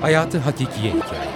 [0.00, 1.30] Hayatı Hakikiye Hikayeleri.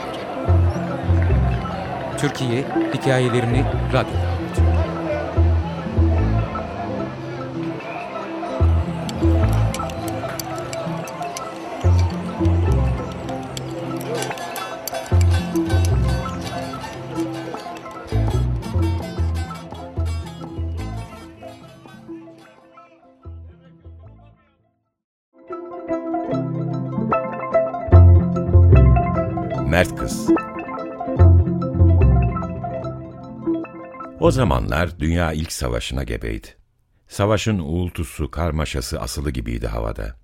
[2.18, 2.64] Türkiye
[2.94, 4.33] hikayelerini radyoda
[29.74, 30.28] Mert Kız
[34.20, 36.46] O zamanlar dünya ilk savaşına gebeydi.
[37.08, 40.16] Savaşın uğultusu, karmaşası asılı gibiydi havada.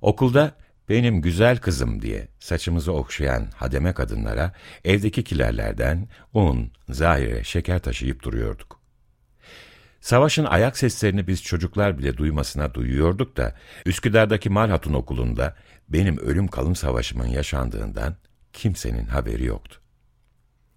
[0.00, 0.52] Okulda
[0.88, 4.52] benim güzel kızım diye saçımızı okşayan hademe kadınlara
[4.84, 8.80] evdeki kilerlerden un, zahire, şeker taşıyıp duruyorduk.
[10.00, 13.54] Savaşın ayak seslerini biz çocuklar bile duymasına duyuyorduk da
[13.86, 15.56] Üsküdar'daki Malhatun okulunda
[15.88, 18.16] benim ölüm kalım savaşımın yaşandığından
[18.54, 19.80] kimsenin haberi yoktu.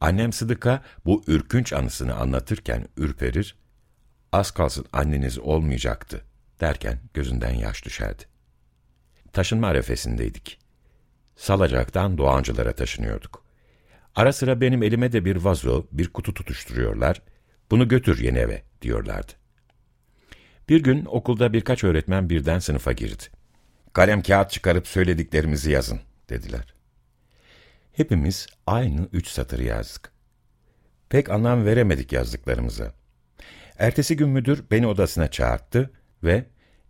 [0.01, 3.55] Annem Sıdık'a bu ürkünç anısını anlatırken ürperir,
[4.31, 6.25] az kalsın anneniz olmayacaktı
[6.59, 8.23] derken gözünden yaş düşerdi.
[9.33, 10.59] Taşınma arefesindeydik.
[11.35, 13.45] Salacaktan Doğancılara taşınıyorduk.
[14.15, 17.21] Ara sıra benim elime de bir vazo, bir kutu tutuşturuyorlar,
[17.71, 19.31] bunu götür yeni eve diyorlardı.
[20.69, 23.23] Bir gün okulda birkaç öğretmen birden sınıfa girdi.
[23.93, 26.76] Kalem kağıt çıkarıp söylediklerimizi yazın dediler.
[27.97, 30.11] Hepimiz aynı üç satır yazdık.
[31.09, 32.93] Pek anlam veremedik yazdıklarımıza.
[33.77, 35.91] Ertesi gün müdür beni odasına çağırdı
[36.23, 36.45] ve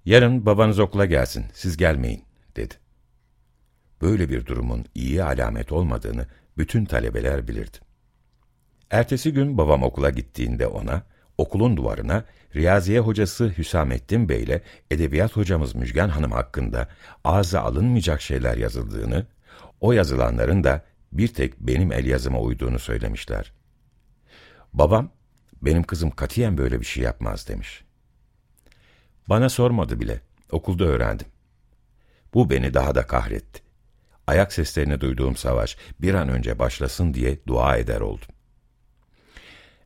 [0.05, 2.23] yarın babanız okula gelsin, siz gelmeyin
[2.55, 2.73] dedi.
[4.01, 6.27] Böyle bir durumun iyi alamet olmadığını
[6.57, 7.77] bütün talebeler bilirdi.
[8.91, 11.03] Ertesi gün babam okula gittiğinde ona,
[11.37, 14.61] okulun duvarına Riyaziye hocası Hüsamettin Bey ile
[14.91, 16.87] edebiyat hocamız Müjgan Hanım hakkında
[17.23, 19.25] ağza alınmayacak şeyler yazıldığını,
[19.81, 23.53] o yazılanların da bir tek benim el yazıma uyduğunu söylemişler.
[24.73, 25.11] Babam,
[25.61, 27.83] benim kızım katiyen böyle bir şey yapmaz demiş.
[29.29, 31.27] Bana sormadı bile, okulda öğrendim.
[32.33, 33.61] Bu beni daha da kahretti.
[34.27, 38.27] Ayak seslerini duyduğum savaş bir an önce başlasın diye dua eder oldum.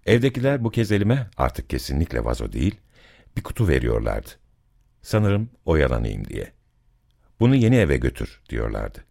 [0.05, 2.75] Evdekiler bu kez elime artık kesinlikle vazo değil,
[3.37, 4.29] bir kutu veriyorlardı.
[5.01, 6.51] Sanırım oyalanayım diye.
[7.39, 9.05] Bunu yeni eve götür diyorlardı.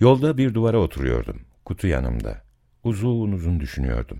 [0.00, 2.42] Yolda bir duvara oturuyordum, kutu yanımda.
[2.84, 4.18] Uzun uzun düşünüyordum.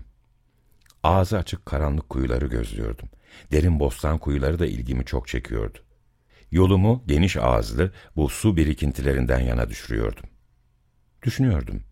[1.03, 3.09] Ağzı açık karanlık kuyuları gözlüyordum.
[3.51, 5.77] Derin bostan kuyuları da ilgimi çok çekiyordu.
[6.51, 10.29] Yolumu geniş ağızlı bu su birikintilerinden yana düşürüyordum.
[11.23, 11.83] Düşünüyordum.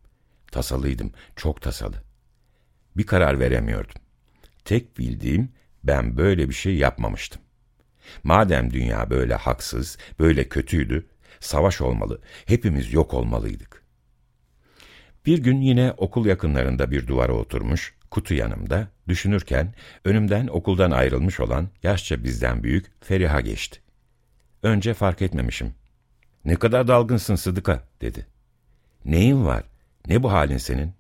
[0.52, 2.04] Tasalıydım, çok tasalı.
[2.98, 4.02] Bir karar veremiyordum.
[4.66, 5.52] Tek bildiğim
[5.84, 7.42] ben böyle bir şey yapmamıştım.
[8.24, 11.08] Madem dünya böyle haksız, böyle kötüydü,
[11.40, 13.86] savaş olmalı, hepimiz yok olmalıydık.
[15.26, 19.74] Bir gün yine okul yakınlarında bir duvara oturmuş, kutu yanımda, düşünürken
[20.06, 23.80] önümden okuldan ayrılmış olan yaşça bizden büyük Feriha geçti.
[24.64, 25.74] Önce fark etmemişim.
[26.46, 28.28] Ne kadar dalgınsın Sıdıka, dedi.
[29.06, 29.64] Neyin var,
[30.08, 30.94] ne bu halin senin?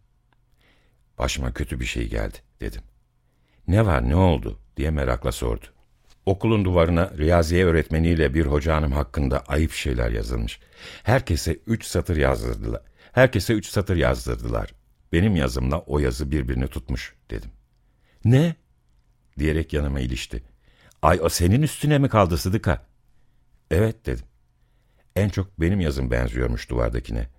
[1.17, 2.81] Başıma kötü bir şey geldi, dedim.
[3.67, 5.65] Ne var, ne oldu, diye merakla sordu.
[6.25, 10.59] Okulun duvarına riyaziye öğretmeniyle bir hoca hanım hakkında ayıp şeyler yazılmış.
[11.03, 12.81] Herkese üç satır yazdırdılar.
[13.11, 14.73] Herkese üç satır yazdırdılar.
[15.11, 17.51] Benim yazımla o yazı birbirini tutmuş, dedim.
[18.25, 18.55] Ne?
[19.39, 20.43] diyerek yanıma ilişti.
[21.01, 22.85] Ay o senin üstüne mi kaldı Sıdıka?
[23.71, 24.25] Evet dedim.
[25.15, 27.29] En çok benim yazım benziyormuş duvardakine.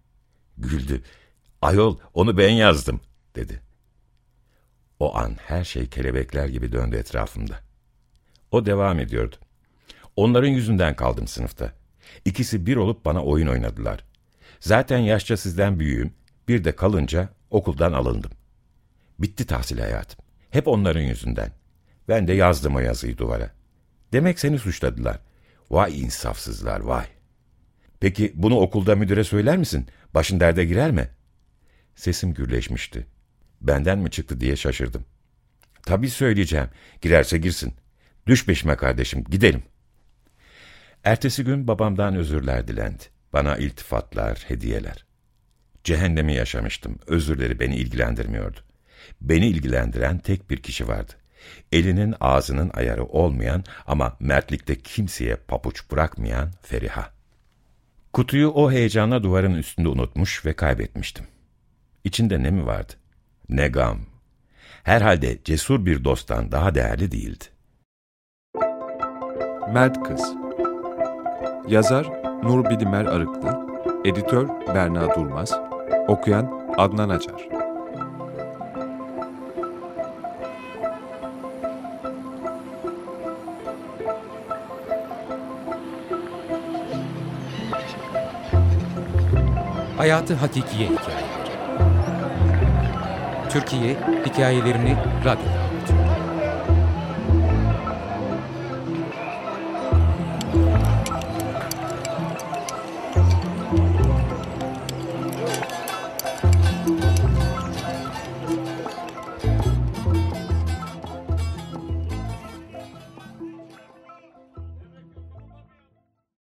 [0.59, 1.03] Güldü.
[1.63, 3.01] Ayol onu ben yazdım
[3.37, 3.61] dedi.
[5.01, 7.66] O an her şey kelebekler gibi döndü etrafımda.
[8.57, 9.37] O devam ediyordu.
[10.17, 11.73] Onların yüzünden kaldım sınıfta.
[12.25, 14.05] İkisi bir olup bana oyun oynadılar.
[14.61, 16.13] Zaten yaşça sizden büyüğüm.
[16.49, 18.31] Bir de kalınca okuldan alındım.
[19.19, 20.25] Bitti tahsil hayatım.
[20.51, 21.53] Hep onların yüzünden.
[22.09, 23.51] Ben de yazdım o yazıyı duvara.
[24.13, 25.19] Demek seni suçladılar.
[25.71, 27.07] Vay insafsızlar vay.
[28.01, 29.87] Peki bunu okulda müdüre söyler misin?
[30.15, 31.09] Başın derde girer mi?
[31.95, 33.07] Sesim gürleşmişti.
[33.61, 35.05] Benden mi çıktı diye şaşırdım.
[35.83, 36.69] Tabii söyleyeceğim.
[37.01, 37.75] Girerse girsin.
[38.27, 39.63] Düş peşime kardeşim, gidelim.
[41.05, 43.03] Ertesi gün babamdan özürler dilendi.
[43.33, 45.07] Bana iltifatlar, hediyeler.
[45.85, 46.99] Cehennemi yaşamıştım.
[47.07, 48.59] Özürleri beni ilgilendirmiyordu.
[49.21, 51.13] Beni ilgilendiren tek bir kişi vardı.
[51.73, 57.11] Elinin ağzının ayarı olmayan ama mertlikte kimseye papuç bırakmayan Feriha.
[58.13, 61.27] Kutuyu o heyecanla duvarın üstünde unutmuş ve kaybetmiştim.
[62.05, 62.93] İçinde ne mi vardı?
[63.49, 64.01] Ne gam.
[64.83, 67.45] Herhalde cesur bir dosttan daha değerli değildi.
[69.73, 70.35] Mert Kız.
[71.69, 72.07] Yazar
[72.43, 73.67] Nur Bidimer Arıklı.
[74.05, 75.53] Editör Berna Durmaz.
[76.09, 77.49] Okuyan Adnan Acar.
[89.97, 91.27] Hayatı Hakikiye Hikayeleri.
[93.51, 93.97] Türkiye
[94.27, 95.76] Hikayelerini Radyo'da